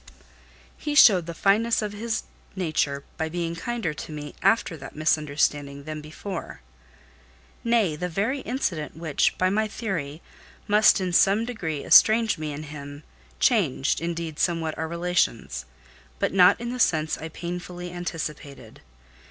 [0.79, 2.23] He showed the fineness of his
[2.55, 6.61] nature by being kinder to me after that misunderstanding than before.
[7.63, 10.23] Nay, the very incident which, by my theory,
[10.67, 13.03] must in some degree estrange me and him,
[13.39, 15.65] changed, indeed, somewhat our relations;
[16.17, 18.81] but not in the sense I painfully anticipated.